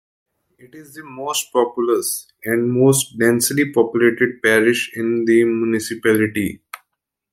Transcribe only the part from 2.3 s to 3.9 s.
and most densely